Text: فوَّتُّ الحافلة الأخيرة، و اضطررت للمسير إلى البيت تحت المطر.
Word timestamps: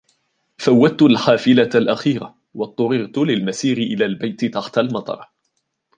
فوَّتُّ 0.57 1.01
الحافلة 1.01 1.69
الأخيرة، 1.75 2.37
و 2.53 2.63
اضطررت 2.63 3.17
للمسير 3.17 3.77
إلى 3.77 4.05
البيت 4.05 4.45
تحت 4.45 4.77
المطر. 4.77 5.31